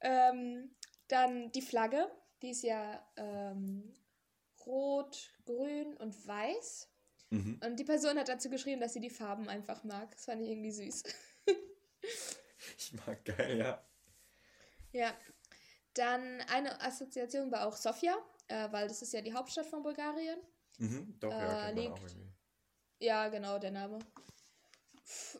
[0.32, 0.74] ähm,
[1.08, 2.10] dann die Flagge,
[2.42, 3.94] die ist ja ähm,
[4.66, 6.88] rot, grün und weiß.
[7.30, 7.60] Mhm.
[7.64, 10.10] Und die Person hat dazu geschrieben, dass sie die Farben einfach mag.
[10.12, 11.02] Das fand ich irgendwie süß.
[12.78, 13.84] ich mag geil, ja.
[14.92, 15.12] Ja.
[15.94, 18.16] Dann eine Assoziation war auch Sofia,
[18.48, 20.38] äh, weil das ist ja die Hauptstadt von Bulgarien.
[20.78, 22.23] Mhm, doch, ja, äh, liegt, auch irgendwie.
[22.98, 23.98] Ja, genau, der Name.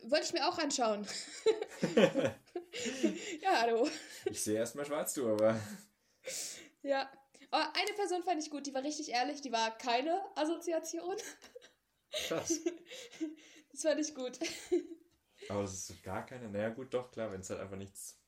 [0.03, 1.07] Wollte ich mir auch anschauen.
[3.41, 3.89] ja, hallo.
[4.27, 5.59] Ich sehe erstmal schwarz, du, aber.
[6.83, 7.11] Ja,
[7.51, 11.17] Aber eine Person fand ich gut, die war richtig ehrlich, die war keine Assoziation.
[12.27, 12.61] Krass.
[13.71, 14.39] Das fand ich gut.
[15.49, 16.49] Aber das ist gar keine.
[16.49, 18.21] Naja, gut, doch, klar, wenn es halt einfach nichts.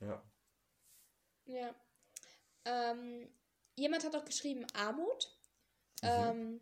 [0.00, 0.22] Ja.
[1.46, 1.74] Ja.
[2.64, 3.28] Ähm,
[3.76, 5.28] jemand hat auch geschrieben Armut.
[6.02, 6.08] Mhm.
[6.08, 6.60] Ähm,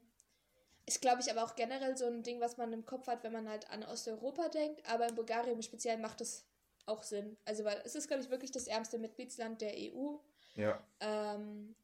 [0.91, 3.33] ist, glaube ich, aber auch generell so ein Ding, was man im Kopf hat, wenn
[3.33, 4.83] man halt an Osteuropa denkt.
[4.91, 6.45] Aber in Bulgarien im Speziellen macht das
[6.87, 7.37] auch Sinn.
[7.45, 10.17] Also, weil es ist, glaube ich, wirklich das ärmste Mitgliedsland der EU.
[10.57, 10.83] Ja.
[10.99, 11.77] Ähm,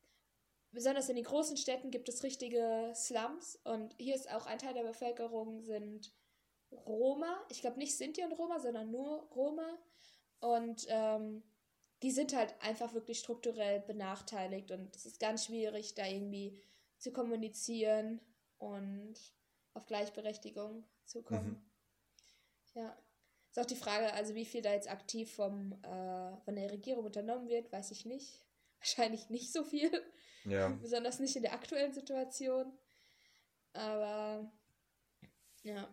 [0.72, 4.74] besonders in den großen Städten gibt es richtige Slums und hier ist auch ein Teil
[4.74, 6.12] der Bevölkerung sind
[6.72, 7.46] Roma.
[7.48, 9.78] Ich glaube nicht Sinti und Roma, sondern nur Roma.
[10.40, 11.44] Und ähm,
[12.02, 16.60] die sind halt einfach wirklich strukturell benachteiligt und es ist ganz schwierig, da irgendwie
[16.98, 18.20] zu kommunizieren
[18.58, 19.14] und
[19.74, 21.64] auf Gleichberechtigung zu kommen.
[22.74, 22.80] Mhm.
[22.80, 22.96] Ja.
[23.50, 27.04] Ist auch die Frage, also wie viel da jetzt aktiv vom, äh, von der Regierung
[27.04, 28.42] unternommen wird, weiß ich nicht.
[28.78, 29.90] Wahrscheinlich nicht so viel.
[30.44, 30.68] Ja.
[30.82, 32.72] Besonders nicht in der aktuellen Situation.
[33.72, 34.52] Aber
[35.62, 35.88] ja.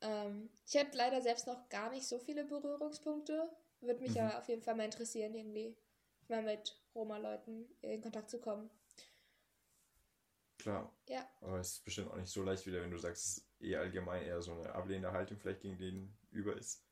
[0.00, 3.50] Ähm, ich habe leider selbst noch gar nicht so viele Berührungspunkte.
[3.80, 4.16] Würde mich mhm.
[4.16, 5.76] ja auf jeden Fall mal interessieren, irgendwie
[6.28, 8.70] mal mit Roma-Leuten in Kontakt zu kommen.
[10.58, 10.92] Klar.
[11.08, 11.28] Ja.
[11.40, 13.76] Aber es ist bestimmt auch nicht so leicht wieder, wenn du sagst, es ist eh
[13.76, 16.84] allgemein eher so eine ablehnende Haltung vielleicht gegen den über ist.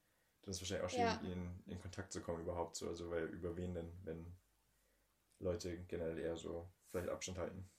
[0.43, 1.33] Dann ist es wahrscheinlich auch schwierig, ja.
[1.33, 2.89] in, in Kontakt zu kommen überhaupt so.
[2.89, 4.37] Also weil über wen denn, wenn
[5.39, 7.71] Leute generell eher so vielleicht Abstand halten.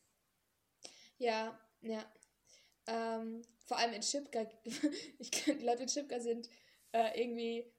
[1.17, 2.05] Ja, ja.
[2.87, 4.45] Ähm, vor allem in Schipka,
[5.19, 6.49] ich die Leute in Schipka sind
[6.91, 7.71] äh, irgendwie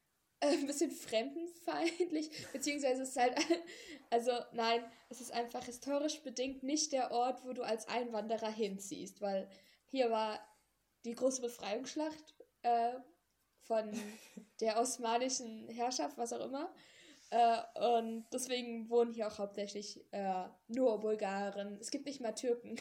[0.49, 3.35] ein bisschen fremdenfeindlich, beziehungsweise es ist halt,
[4.11, 9.21] also nein, es ist einfach historisch bedingt nicht der Ort, wo du als Einwanderer hinziehst,
[9.21, 9.49] weil
[9.87, 10.41] hier war
[11.05, 12.95] die große Befreiungsschlacht äh,
[13.63, 13.93] von
[14.61, 16.73] der osmanischen Herrschaft, was auch immer.
[17.31, 17.59] Äh,
[17.99, 21.79] und deswegen wohnen hier auch hauptsächlich äh, nur Bulgaren.
[21.81, 22.77] Es gibt nicht mal Türken,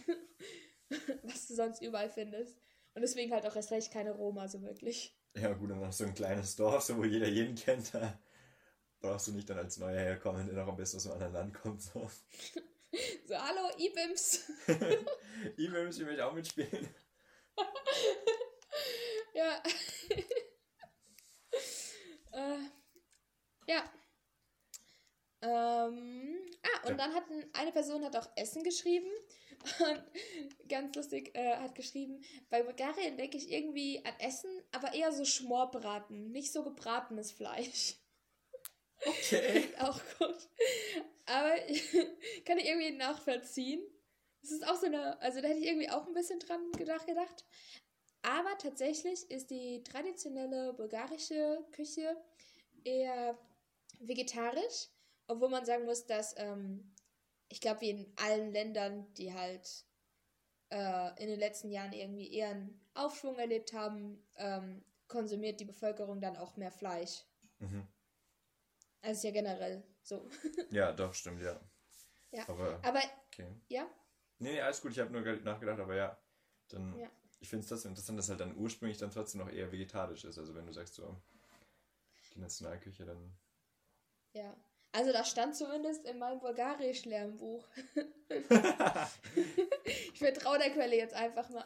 [1.24, 2.58] was du sonst überall findest.
[2.94, 5.16] Und deswegen halt auch erst recht keine Roma so wirklich.
[5.36, 7.94] Ja, gut, dann noch so ein kleines Dorf, so, wo jeder jeden kennt.
[7.94, 8.20] Da
[9.00, 11.54] brauchst du nicht dann als Neuer herkommen, der noch am besten aus einem anderen Land
[11.56, 11.82] kommt.
[11.82, 12.02] So,
[13.28, 14.44] so hallo, Ibims.
[15.58, 16.88] Ibims, ich möchte auch mitspielen.
[19.34, 19.64] ja.
[22.32, 22.60] äh,
[23.68, 23.84] ja.
[25.42, 26.96] Ähm, ah, und ja.
[26.96, 29.12] dann hat eine Person hat auch Essen geschrieben.
[29.80, 30.04] Und
[30.70, 35.26] ganz lustig äh, hat geschrieben, bei Bulgarien denke ich irgendwie an Essen, aber eher so
[35.26, 37.96] Schmorbraten, nicht so gebratenes Fleisch.
[39.06, 39.70] Okay.
[39.80, 40.50] auch gut.
[41.26, 41.56] Aber
[42.46, 43.82] kann ich irgendwie nachvollziehen.
[44.42, 47.08] Das ist auch so eine, also da hätte ich irgendwie auch ein bisschen dran gedacht,
[47.08, 47.46] gedacht.
[48.22, 52.18] Aber tatsächlich ist die traditionelle bulgarische Küche
[52.84, 53.38] eher
[54.00, 54.90] vegetarisch,
[55.28, 56.93] obwohl man sagen muss, dass ähm,
[57.54, 59.86] ich glaube, wie in allen Ländern, die halt
[60.72, 66.20] äh, in den letzten Jahren irgendwie eher einen Aufschwung erlebt haben, ähm, konsumiert die Bevölkerung
[66.20, 67.24] dann auch mehr Fleisch.
[67.60, 67.88] Mhm.
[69.02, 70.28] Also ist ja generell so.
[70.72, 71.62] ja, doch, stimmt, ja.
[72.32, 73.56] Ja, aber, aber okay.
[73.68, 73.88] ja?
[74.40, 76.20] Nee, nee, alles gut, ich habe nur nachgedacht, aber ja,
[76.70, 77.12] dann, ja.
[77.40, 80.40] ich finde es trotzdem interessant, dass halt dann ursprünglich dann trotzdem noch eher vegetarisch ist.
[80.40, 81.22] Also wenn du sagst so,
[82.34, 83.38] die Nationalküche, dann...
[84.32, 84.58] Ja,
[84.94, 87.68] also das stand zumindest in meinem Bulgarisch-Lernbuch.
[89.86, 91.66] ich vertraue der Quelle jetzt einfach mal.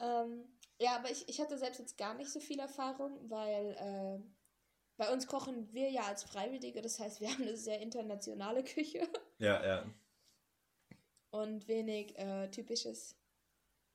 [0.00, 0.44] ähm,
[0.78, 4.18] ja, aber ich, ich hatte selbst jetzt gar nicht so viel Erfahrung, weil äh,
[4.98, 9.08] bei uns kochen wir ja als Freiwillige, das heißt, wir haben eine sehr internationale Küche.
[9.38, 9.86] Ja, ja.
[11.30, 13.16] Und wenig äh, typisches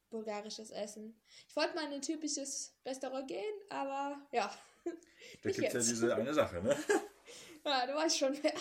[0.09, 1.21] bulgarisches Essen.
[1.47, 4.51] Ich wollte mal in ein typisches Restaurant gehen, aber ja.
[5.43, 6.75] Da gibt es ja diese eine Sache, ne?
[7.65, 8.53] Ja, du weißt schon wer.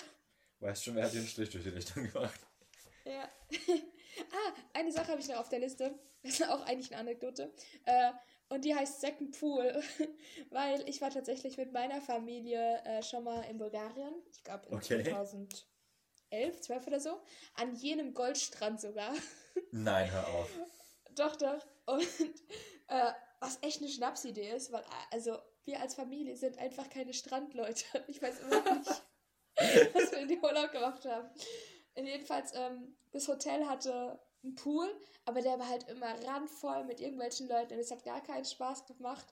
[0.59, 2.41] Weißt schon, wer hat den Strich durch die Richtung gemacht.
[3.05, 3.31] Ja.
[4.33, 5.97] ah, eine Sache habe ich noch auf der Liste.
[6.23, 7.53] Das ist auch eigentlich eine Anekdote.
[7.85, 8.11] Äh,
[8.49, 9.81] und die heißt Second Pool.
[10.51, 14.15] Weil ich war tatsächlich mit meiner Familie äh, schon mal in Bulgarien.
[14.33, 15.05] Ich glaube in okay.
[15.05, 17.23] 2011, 12 oder so.
[17.55, 19.15] An jenem Goldstrand sogar.
[19.71, 20.51] Nein, hör auf.
[21.15, 21.65] Doch, doch.
[21.87, 22.03] Und
[22.89, 27.85] äh, was echt eine Schnapsidee ist, weil also wir als Familie sind einfach keine Strandleute.
[28.09, 29.03] Ich weiß immer nicht,
[29.95, 31.29] was wir in die Urlaub gemacht haben.
[31.97, 34.89] Jedenfalls, ähm, das Hotel hatte einen Pool,
[35.25, 38.87] aber der war halt immer randvoll mit irgendwelchen Leuten und es hat gar keinen Spaß
[38.87, 39.27] gemacht,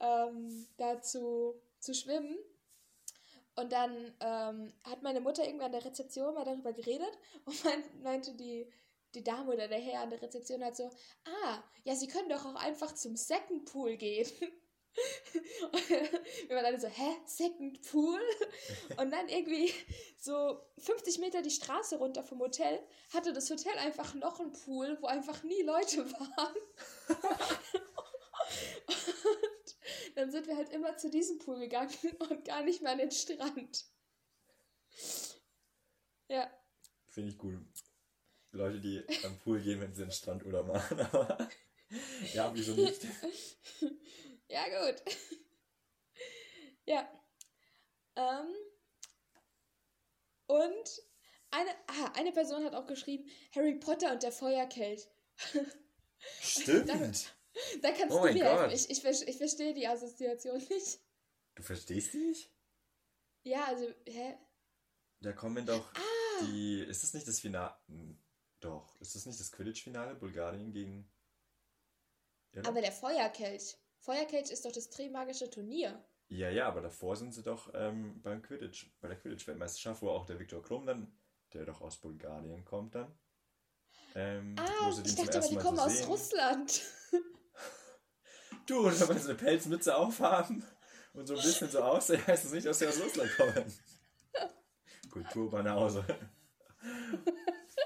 [0.00, 2.36] ähm, da zu, zu schwimmen.
[3.54, 7.54] Und dann ähm, hat meine Mutter irgendwann an der Rezeption mal darüber geredet und
[8.02, 8.66] meinte die,
[9.14, 10.90] die Dame oder der Herr an der Rezeption halt so,
[11.24, 14.28] ah, ja, Sie können doch auch einfach zum Second Pool gehen.
[16.48, 18.20] wir waren alle so, hä, Second Pool?
[18.98, 19.72] Und dann irgendwie
[20.18, 22.80] so 50 Meter die Straße runter vom Hotel
[23.12, 26.56] hatte das Hotel einfach noch einen Pool, wo einfach nie Leute waren.
[28.86, 29.76] und
[30.14, 33.10] dann sind wir halt immer zu diesem Pool gegangen und gar nicht mehr an den
[33.10, 33.86] Strand.
[36.28, 36.50] Ja.
[37.08, 37.58] Finde ich gut.
[38.52, 41.00] Leute, die am Pool gehen, wenn sie den Strandurlaub machen.
[41.00, 41.48] Aber
[42.34, 43.06] ja, wieso nicht?
[44.52, 45.02] Ja, gut.
[46.84, 47.08] ja.
[48.16, 48.54] Ähm,
[50.46, 51.02] und
[51.50, 55.08] eine, ah, eine Person hat auch geschrieben, Harry Potter und der Feuerkelch.
[56.42, 56.88] Stimmt.
[56.90, 56.94] da,
[57.80, 58.74] da kannst oh du mir helfen.
[58.74, 61.00] Ich, ich, ich verstehe die Assoziation nicht.
[61.54, 62.50] Du verstehst die nicht?
[63.44, 64.36] Ja, also, hä?
[65.20, 66.44] Da kommen doch ah.
[66.44, 66.80] die.
[66.80, 67.74] Ist das nicht das Finale?
[67.86, 68.22] Hm,
[68.60, 69.00] doch.
[69.00, 70.14] Ist das nicht das Quidditch-Finale?
[70.16, 71.10] Bulgarien gegen.
[72.52, 72.66] Ja.
[72.66, 73.78] Aber der Feuerkelch.
[74.02, 76.04] Feuerkelch ist doch das Drehmagische Turnier.
[76.28, 80.26] Ja, ja, aber davor sind sie doch ähm, beim Quidditch, bei der Quidditch-Weltmeisterschaft, wo auch
[80.26, 81.12] der Viktor Krumm dann,
[81.52, 83.14] der doch aus Bulgarien kommt dann.
[84.14, 86.06] Ähm, ah, ich dachte aber, die kommen aus sehen.
[86.06, 86.82] Russland.
[88.66, 90.64] du, und wenn sie eine Pelzmütze aufhaben
[91.12, 93.72] und so ein bisschen so aussehen, heißt es nicht, dass sie aus Russland kommen.
[95.10, 96.04] Kulturbanause.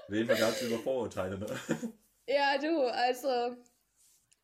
[0.08, 1.46] Reden wir gerade über Vorurteile, ne?
[2.26, 3.56] Ja, du, also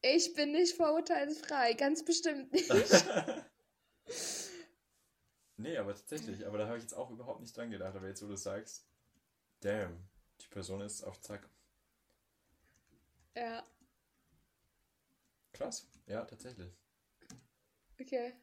[0.03, 2.71] ich bin nicht vorurteilsfrei, ganz bestimmt nicht.
[5.57, 8.23] nee, aber tatsächlich, aber da habe ich jetzt auch überhaupt nicht dran gedacht, aber jetzt,
[8.23, 8.85] wo du sagst,
[9.61, 9.97] damn,
[10.41, 11.49] die Person ist auf Zack.
[13.37, 13.65] Ja.
[15.53, 16.73] Krass, ja, tatsächlich.
[18.01, 18.35] Okay.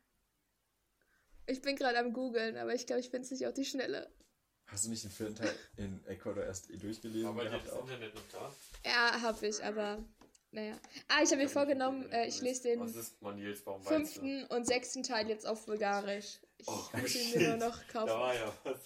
[1.46, 4.10] Ich bin gerade am googeln, aber ich glaube, ich finde es nicht auf die Schnelle.
[4.68, 7.28] Hast du nicht den vierten Teil in Ecuador erst durchgelesen?
[7.28, 7.82] Aber gehabt das auch?
[7.82, 8.56] Internet noch da?
[8.86, 10.04] Ja, habe ich, aber
[10.52, 10.80] naja.
[11.08, 12.88] Ah, ich habe mir vorgenommen, äh, ich lese den
[13.84, 16.40] fünften und sechsten Teil jetzt auf Bulgarisch.
[16.58, 18.08] Ich oh, muss ihn mir nur noch kaufen.
[18.08, 18.80] Da war ja was.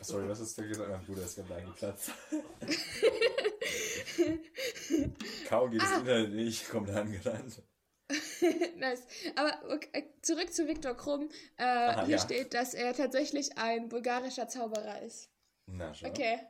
[0.00, 0.90] Sorry, was ist du gesagt?
[0.90, 2.10] Mein Bruder ist gerade eingeplatzt.
[5.48, 5.98] Kaum geht das ah.
[5.98, 7.62] Internet nicht, kommt er angerannt.
[8.76, 9.06] nice.
[9.36, 11.28] Aber okay, zurück zu Viktor Krumm.
[11.56, 12.22] Äh, Aha, hier ja.
[12.22, 15.30] steht, dass er tatsächlich ein bulgarischer Zauberer ist.
[15.66, 16.10] Na schon.
[16.10, 16.40] Okay.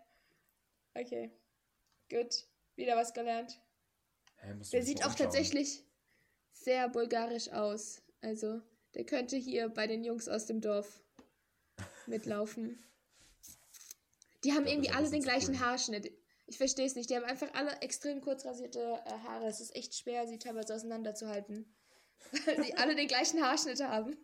[0.94, 1.30] Okay.
[2.10, 2.46] Gut.
[2.76, 3.60] Wieder was gelernt.
[4.36, 5.84] Hä, der sieht auch tatsächlich
[6.52, 8.02] sehr bulgarisch aus.
[8.20, 8.60] Also,
[8.94, 11.02] der könnte hier bei den Jungs aus dem Dorf
[12.06, 12.82] mitlaufen.
[14.44, 15.60] Die haben ja, irgendwie alle den gleichen cool.
[15.60, 16.12] Haarschnitt.
[16.46, 17.08] Ich verstehe es nicht.
[17.08, 19.46] Die haben einfach alle extrem kurz rasierte äh, Haare.
[19.46, 21.74] Es ist echt schwer, sie teilweise auseinanderzuhalten.
[22.46, 24.16] Weil die alle den gleichen Haarschnitt haben.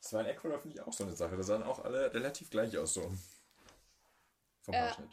[0.00, 1.36] Das war in Ecuador, finde ich, auch so eine Sache.
[1.36, 3.12] Da sahen auch alle relativ gleich aus, so.
[4.62, 5.10] Vom äh, Haarschnitt.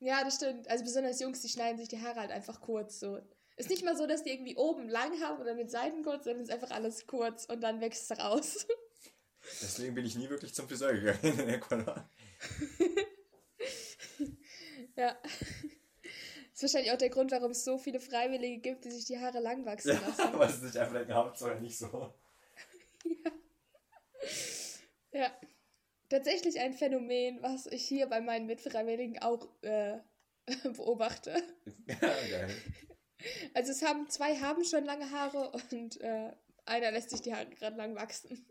[0.00, 0.68] Ja, das stimmt.
[0.68, 3.18] Also besonders Jungs, die schneiden sich die Haare halt einfach kurz so.
[3.56, 6.44] Ist nicht mal so, dass die irgendwie oben lang haben oder mit Seiten kurz, sondern
[6.44, 8.66] ist einfach alles kurz und dann wächst es raus.
[9.60, 12.08] Deswegen bin ich nie wirklich zum Friseur gegangen in Ecuador.
[14.96, 15.16] ja.
[15.22, 15.32] Das
[16.52, 19.40] ist wahrscheinlich auch der Grund, warum es so viele Freiwillige gibt, die sich die Haare
[19.40, 20.18] lang wachsen lassen.
[20.18, 22.14] Ja, aber es ist nicht einfach denken, Hauptsache nicht so.
[23.04, 23.30] ja.
[25.10, 25.32] Ja
[26.08, 29.98] tatsächlich ein Phänomen, was ich hier bei meinen Mitfreiwilligen auch äh,
[30.76, 31.42] beobachte.
[31.86, 32.48] Ja.
[33.54, 36.32] Also es haben zwei haben schon lange Haare und äh,
[36.64, 38.46] einer lässt sich die Haare gerade lang wachsen.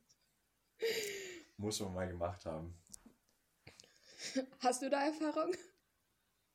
[1.57, 2.77] Muss man mal gemacht haben.
[4.59, 5.55] Hast du da Erfahrung?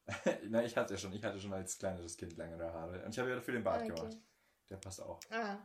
[0.49, 1.13] Nein, ich hatte schon.
[1.13, 3.05] Ich hatte schon als kleines Kind langere Haare.
[3.05, 3.95] Und ich habe ja dafür den Bart ah, okay.
[3.95, 4.17] gemacht.
[4.69, 5.21] Der passt auch.
[5.31, 5.59] Ah.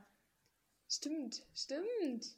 [0.90, 2.36] Stimmt, stimmt.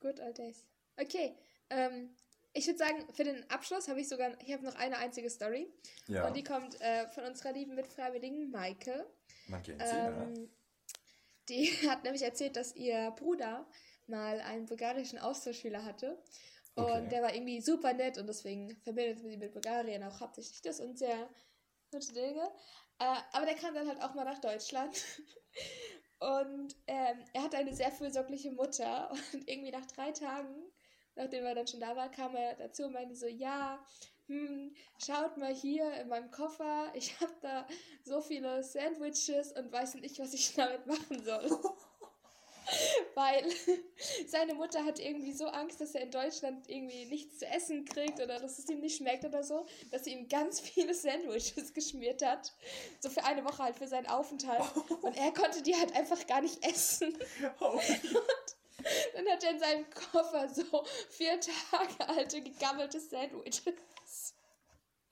[0.00, 0.64] Good old days.
[0.96, 1.36] Okay,
[1.70, 2.14] ähm,
[2.54, 5.72] ich würde sagen, für den Abschluss habe ich sogar, ich habe noch eine einzige Story.
[6.06, 6.26] Ja.
[6.26, 9.06] Und die kommt äh, von unserer lieben Mitfreiwilligen Maike.
[9.64, 10.50] Sie, ähm.
[11.48, 13.66] Die hat nämlich erzählt, dass ihr Bruder
[14.06, 16.22] mal einen bulgarischen Austauschschüler hatte.
[16.74, 17.08] Und okay.
[17.08, 20.98] der war irgendwie super nett und deswegen verbindet sie mit Bulgarien auch hauptsächlich das und
[20.98, 21.28] sehr
[21.90, 22.50] gute Dinge.
[22.98, 24.96] Äh, aber der kam dann halt auch mal nach Deutschland.
[26.18, 29.10] und ähm, er hatte eine sehr fürsorgliche Mutter.
[29.32, 30.71] Und irgendwie nach drei Tagen
[31.16, 33.84] nachdem er dann schon da war, kam er dazu und meinte so, ja,
[34.28, 37.66] hm, schaut mal hier in meinem Koffer, ich habe da
[38.04, 41.50] so viele Sandwiches und weiß nicht, was ich damit machen soll.
[43.14, 43.44] Weil
[44.26, 48.20] seine Mutter hat irgendwie so Angst, dass er in Deutschland irgendwie nichts zu essen kriegt
[48.20, 52.24] oder dass es ihm nicht schmeckt oder so, dass sie ihm ganz viele Sandwiches geschmiert
[52.24, 52.52] hat.
[53.00, 54.62] So für eine Woche halt für seinen Aufenthalt.
[55.02, 57.18] Und er konnte die halt einfach gar nicht essen.
[57.60, 57.72] Oh.
[57.72, 58.56] Und
[59.14, 64.34] dann hat er in seinem Koffer so vier Tage alte gegammelte Sandwiches.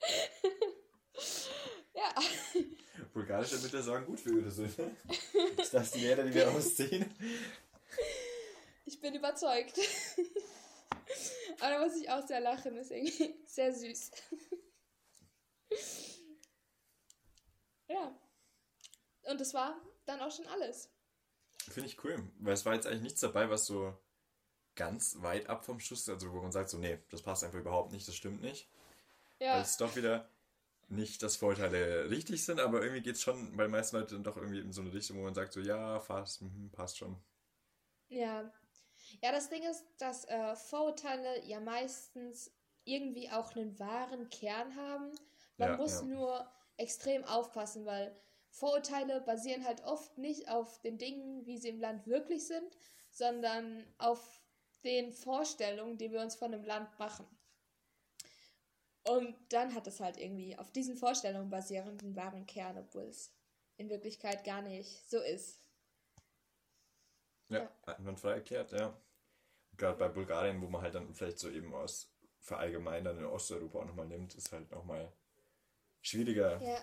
[1.93, 2.15] ja.
[3.13, 4.95] Bulgarische Mütter sorgen gut für ihre Söhne.
[5.57, 7.13] Ist das die Lehrer, die wir ausziehen?
[8.85, 9.77] Ich bin überzeugt.
[11.59, 14.11] Aber da muss ich auch sehr lachen, ist irgendwie sehr süß.
[17.87, 18.19] ja.
[19.23, 20.89] Und das war dann auch schon alles.
[21.69, 23.95] Finde ich cool, weil es war jetzt eigentlich nichts dabei, was so
[24.75, 27.91] ganz weit ab vom Schuss, also wo man sagt so, nee, das passt einfach überhaupt
[27.91, 28.69] nicht, das stimmt nicht.
[29.39, 29.55] Ja.
[29.55, 30.29] Weil es doch wieder
[30.87, 34.37] nicht, dass Vorteile richtig sind, aber irgendwie geht es schon bei den meisten Leuten doch
[34.37, 37.17] irgendwie in so eine Richtung, wo man sagt so, ja, fast, mh, passt schon.
[38.09, 38.51] Ja.
[39.21, 42.51] Ja, das Ding ist, dass äh, Vorurteile ja meistens
[42.83, 45.11] irgendwie auch einen wahren Kern haben.
[45.57, 46.07] Man ja, muss ja.
[46.07, 48.15] nur extrem aufpassen, weil
[48.51, 52.77] Vorurteile basieren halt oft nicht auf den Dingen, wie sie im Land wirklich sind,
[53.09, 54.41] sondern auf
[54.83, 57.25] den Vorstellungen, die wir uns von einem Land machen.
[59.07, 63.33] Und dann hat es halt irgendwie auf diesen Vorstellungen basierenden wahren Kern, obwohl es
[63.77, 65.59] in Wirklichkeit gar nicht so ist.
[67.49, 67.97] Ja, ja.
[67.99, 68.95] man frei erklärt, ja.
[69.77, 73.85] Gerade bei Bulgarien, wo man halt dann vielleicht so eben aus verallgemeinern in Osteuropa auch
[73.85, 75.11] nochmal nimmt, ist halt nochmal
[76.01, 76.61] schwieriger.
[76.61, 76.79] Ja.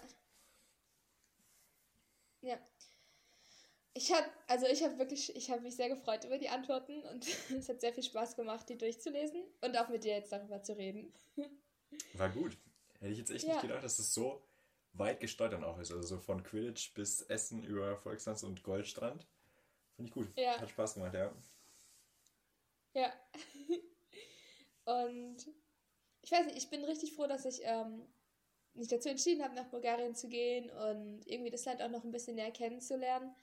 [2.43, 2.59] Ja.
[3.95, 7.27] Ich habe, also ich habe wirklich, ich habe mich sehr gefreut über die Antworten und
[7.51, 10.77] es hat sehr viel Spaß gemacht, die durchzulesen und auch mit dir jetzt darüber zu
[10.77, 11.13] reden.
[12.15, 12.57] War gut.
[13.01, 13.55] Hätte ich jetzt echt ja.
[13.55, 14.43] nicht gedacht, dass es so
[14.93, 15.93] weit gesteuert dann auch ist.
[15.93, 19.27] Also so von Quidditch bis Essen über Volkstanz und Goldstrand.
[19.97, 20.29] Finde ich gut.
[20.37, 20.61] Ja.
[20.61, 21.33] Hat Spaß gemacht, ja.
[22.95, 23.13] Ja.
[25.07, 25.37] und
[26.23, 28.07] ich weiß nicht, ich bin richtig froh, dass ich ähm,
[28.79, 32.11] mich dazu entschieden habe, nach Bulgarien zu gehen und irgendwie das Land auch noch ein
[32.11, 33.35] bisschen näher kennenzulernen.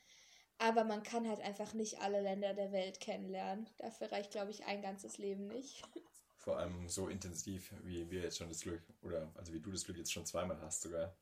[0.57, 3.67] Aber man kann halt einfach nicht alle Länder der Welt kennenlernen.
[3.77, 5.83] Dafür reicht, glaube ich, ein ganzes Leben nicht.
[6.37, 9.83] Vor allem so intensiv, wie wir jetzt schon das Glück, oder also wie du das
[9.83, 11.15] Glück jetzt schon zweimal hast sogar.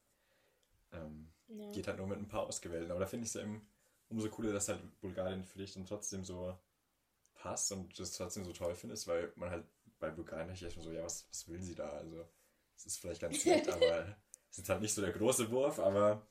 [0.91, 1.71] Ähm, ja.
[1.71, 2.91] Geht halt nur mit ein paar Ausgewählten.
[2.91, 3.67] Aber da finde ich es ja eben
[4.09, 6.55] umso cooler, dass halt Bulgarien für dich dann trotzdem so
[7.33, 9.65] passt und das trotzdem so toll findest, weil man halt
[9.99, 11.89] bei Bulgarien echt schon so, ja, was, was will sie da?
[11.89, 12.27] Also
[12.75, 14.15] das ist vielleicht ganz nett, aber
[14.49, 16.27] es ist halt nicht so der große Wurf, aber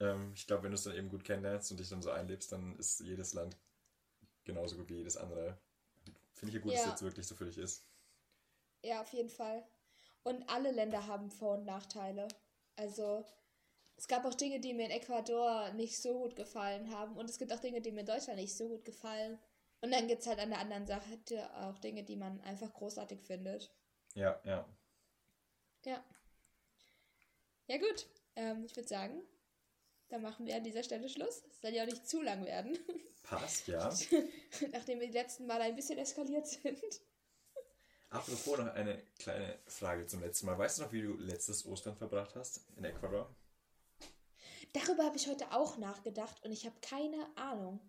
[0.00, 2.52] ähm, ich glaube, wenn du es dann eben gut kennenlernst und dich dann so einlebst,
[2.52, 3.56] dann ist jedes Land
[4.44, 5.58] genauso gut wie jedes andere.
[6.34, 6.78] Finde ich ja gut, ja.
[6.78, 7.84] dass es jetzt wirklich so für dich ist.
[8.82, 9.66] Ja, auf jeden Fall.
[10.22, 12.28] Und alle Länder haben Vor- und Nachteile.
[12.76, 13.24] Also,
[13.96, 17.16] es gab auch Dinge, die mir in Ecuador nicht so gut gefallen haben.
[17.16, 19.38] Und es gibt auch Dinge, die mir in Deutschland nicht so gut gefallen.
[19.80, 23.20] Und dann gibt es halt an der anderen Seite auch Dinge, die man einfach großartig
[23.22, 23.72] findet.
[24.14, 24.66] Ja, ja.
[25.84, 26.04] Ja.
[27.66, 28.06] Ja, gut.
[28.36, 29.22] Ähm, ich würde sagen,
[30.08, 31.42] dann machen wir an dieser Stelle Schluss.
[31.50, 32.78] Es soll ja auch nicht zu lang werden.
[33.22, 33.88] Passt, ja.
[34.72, 36.82] Nachdem wir die letzten Mal ein bisschen eskaliert sind.
[38.10, 40.56] Apropos noch eine kleine Frage zum letzten Mal.
[40.56, 43.34] Weißt du noch, wie du letztes Ostern verbracht hast in Ecuador?
[44.72, 47.80] Darüber habe ich heute auch nachgedacht und ich habe keine Ahnung.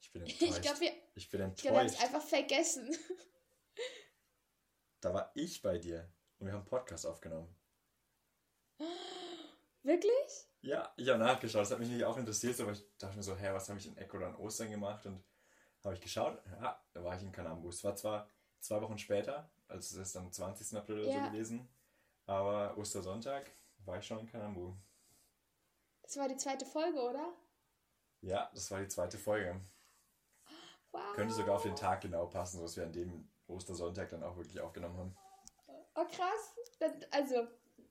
[0.00, 0.56] Ich bin enttäuscht.
[0.56, 1.64] Ich glaube, wir, ich bin enttäuscht.
[1.64, 2.96] Ich glaube, ich einfach vergessen.
[5.00, 7.54] Da war ich bei dir und wir haben einen Podcast aufgenommen.
[9.82, 10.48] Wirklich?
[10.62, 11.62] Ja, ich habe nachgeschaut.
[11.62, 13.86] Das hat mich nicht auch interessiert, aber ich dachte mir so, hä, was habe ich
[13.86, 15.06] in Ecuador an Ostern gemacht?
[15.06, 15.22] Und
[15.84, 17.68] habe ich geschaut, ja, da war ich in Kanambu.
[17.68, 18.28] Es war zwar
[18.60, 20.76] zwei Wochen später, also es ist dann 20.
[20.76, 21.24] April oder ja.
[21.24, 21.68] so gewesen,
[22.26, 23.50] aber Ostersonntag
[23.84, 24.74] war ich schon in Kanambu.
[26.02, 27.32] Das war die zweite Folge, oder?
[28.20, 29.58] Ja, das war die zweite Folge.
[30.92, 31.14] Wow.
[31.14, 34.60] Könnte sogar auf den Tag genau passen, was wir an dem Ostersonntag dann auch wirklich
[34.60, 35.16] aufgenommen haben.
[35.94, 36.54] Oh krass.
[37.10, 37.46] Also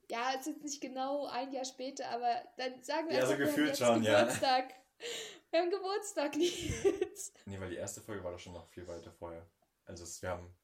[0.10, 3.38] ja, es ist nicht genau ein Jahr später, aber dann sagen wir ja, einfach, so
[3.38, 4.70] gefühlt wir haben schon, Geburtstag.
[4.70, 5.06] Ja.
[5.52, 7.34] Wir haben Geburtstag, Nils.
[7.46, 9.46] Nee, weil die erste Folge war doch schon noch viel weiter vorher.
[9.86, 10.56] Also wir haben.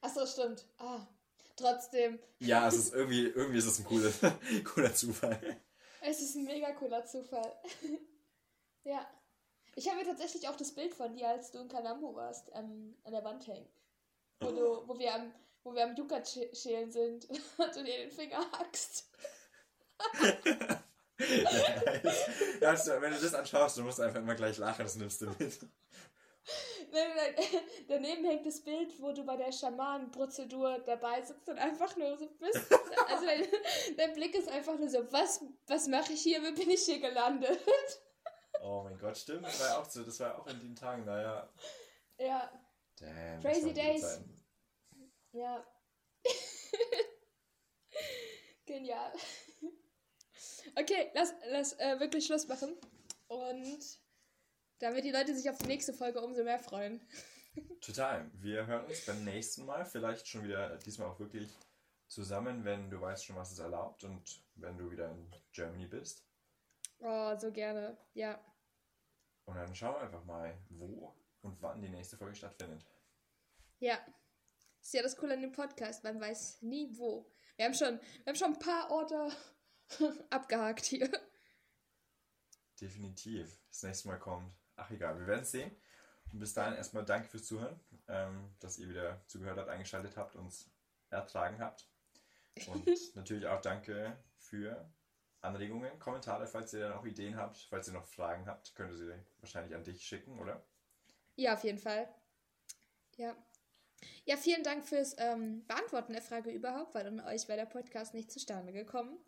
[0.00, 0.66] Achso, stimmt.
[0.78, 1.06] Ah,
[1.56, 2.18] trotzdem.
[2.38, 4.12] Ja, es ist irgendwie, irgendwie ist es ein cooler,
[4.64, 5.60] cooler Zufall.
[6.00, 7.52] Es ist ein mega cooler Zufall.
[8.84, 9.06] ja.
[9.74, 12.96] Ich habe mir tatsächlich auch das Bild von dir, als du in Kanambu warst, ähm,
[13.04, 13.68] an der Wand hängen.
[14.40, 15.34] Wo, du, wo wir am
[15.66, 19.10] wo wir am Yucca-Schälen sind und du dir den Finger hackst.
[22.60, 25.26] ja, also, wenn du das anschaust, du musst einfach immer gleich lachen, das nimmst du
[25.38, 25.58] mit.
[27.88, 32.28] Daneben hängt das Bild, wo du bei der Schamanenprozedur dabei sitzt und einfach nur so
[32.38, 32.72] bist.
[33.08, 33.44] Also dein,
[33.96, 37.00] dein Blick ist einfach nur so, was, was mache ich hier, wie bin ich hier
[37.00, 37.58] gelandet?
[38.62, 40.76] Oh mein Gott, stimmt, das war ja auch so, das war ja auch in den
[40.76, 41.48] Tagen, naja.
[42.18, 42.50] Ja.
[42.98, 44.20] Damn, Crazy Days.
[45.36, 45.62] Ja.
[48.66, 49.12] Genial.
[50.74, 52.74] Okay, lass, lass äh, wirklich Schluss machen.
[53.28, 54.00] Und
[54.78, 57.06] damit die Leute sich auf die nächste Folge umso mehr freuen.
[57.82, 58.30] Total.
[58.34, 59.84] Wir hören uns beim nächsten Mal.
[59.84, 61.50] Vielleicht schon wieder diesmal auch wirklich
[62.08, 66.26] zusammen, wenn du weißt schon, was es erlaubt und wenn du wieder in Germany bist.
[67.00, 68.42] Oh, so gerne, ja.
[69.44, 72.86] Und dann schauen wir einfach mal, wo und wann die nächste Folge stattfindet.
[73.80, 73.98] Ja.
[74.86, 77.28] Ist ja das Coole an dem Podcast, man weiß nie wo.
[77.56, 79.32] Wir haben schon, wir haben schon ein paar Orte
[80.30, 81.10] abgehakt hier.
[82.80, 83.58] Definitiv.
[83.68, 84.54] Das nächste Mal kommt.
[84.76, 85.74] Ach egal, wir werden es sehen.
[86.30, 90.36] Und bis dahin erstmal danke fürs Zuhören, ähm, dass ihr wieder zugehört habt, eingeschaltet habt,
[90.36, 90.70] uns
[91.10, 91.88] ertragen habt.
[92.68, 94.88] Und natürlich auch danke für
[95.40, 98.98] Anregungen, Kommentare, falls ihr dann auch Ideen habt, falls ihr noch Fragen habt, könnt ihr
[98.98, 100.64] sie wahrscheinlich an dich schicken, oder?
[101.34, 102.08] Ja, auf jeden Fall.
[103.16, 103.34] Ja.
[104.24, 108.14] Ja, vielen Dank fürs ähm, Beantworten der Frage überhaupt, weil ohne euch wäre der Podcast
[108.14, 109.18] nicht zustande gekommen.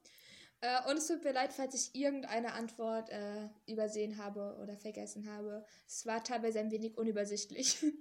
[0.60, 5.30] Äh, und es tut mir leid, falls ich irgendeine Antwort äh, übersehen habe oder vergessen
[5.30, 5.64] habe.
[5.86, 7.82] Es war teilweise ein wenig unübersichtlich.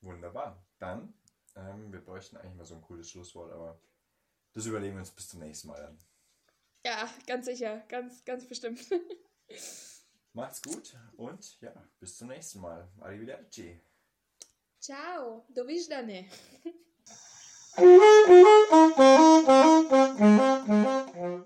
[0.00, 0.64] Wunderbar.
[0.78, 1.12] Dann,
[1.56, 3.80] ähm, wir bräuchten eigentlich mal so ein cooles Schlusswort, aber
[4.52, 5.98] das überlegen wir uns bis zum nächsten Mal dann.
[6.86, 7.82] Ja, ganz sicher.
[7.88, 8.80] Ganz, ganz bestimmt.
[10.32, 12.88] Macht's gut und ja, bis zum nächsten Mal.
[13.00, 13.80] Arrivederci.
[14.80, 15.66] Čau, do.